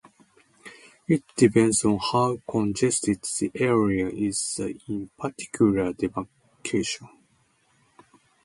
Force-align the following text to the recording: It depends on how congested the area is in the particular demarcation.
It 1.07 1.23
depends 1.35 1.85
on 1.85 1.99
how 1.99 2.41
congested 2.49 3.21
the 3.21 3.51
area 3.53 4.07
is 4.09 4.59
in 4.59 4.71
the 4.87 5.09
particular 5.15 5.93
demarcation. 5.93 7.07